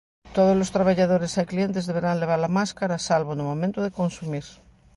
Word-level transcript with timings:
Todos 0.35 0.57
os 0.63 0.73
traballadores 0.75 1.33
e 1.41 1.49
clientes 1.51 1.87
deberán 1.89 2.19
levar 2.21 2.41
a 2.43 2.53
máscara, 2.59 3.03
salvo 3.07 3.31
no 3.35 3.47
momento 3.51 3.79
de 3.81 3.95
consumir. 3.99 4.45